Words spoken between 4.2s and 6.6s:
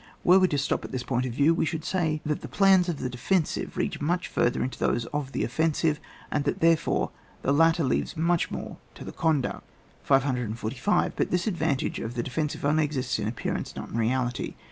further than those of the offensive; and that,